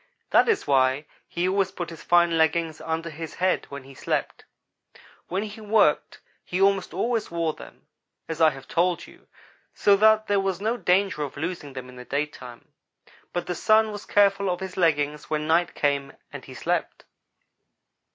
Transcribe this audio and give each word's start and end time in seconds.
That 0.31 0.49
is 0.49 0.65
why 0.65 1.05
he 1.27 1.47
always 1.47 1.69
put 1.71 1.91
his 1.91 2.01
fine 2.01 2.35
leggings 2.35 2.81
under 2.81 3.11
his 3.11 3.35
head 3.35 3.67
when 3.69 3.83
he 3.83 3.93
slept. 3.93 4.45
When 5.27 5.43
he 5.43 5.61
worked 5.61 6.21
he 6.43 6.59
almost 6.59 6.91
always 6.91 7.29
wore 7.29 7.53
them, 7.53 7.85
as 8.27 8.41
I 8.41 8.49
have 8.49 8.67
told 8.67 9.05
you, 9.05 9.27
so 9.75 9.95
that 9.97 10.25
there 10.25 10.39
was 10.39 10.59
no 10.59 10.75
danger 10.75 11.21
of 11.21 11.37
losing 11.37 11.73
them 11.73 11.87
in 11.87 11.97
the 11.97 12.03
daytime; 12.05 12.69
but 13.31 13.45
the 13.45 13.53
Sun 13.53 13.91
was 13.91 14.07
careful 14.07 14.49
of 14.49 14.59
his 14.59 14.75
leggings 14.75 15.29
when 15.29 15.45
night 15.45 15.75
came 15.75 16.13
and 16.33 16.45
he 16.45 16.55
slept. 16.55 17.05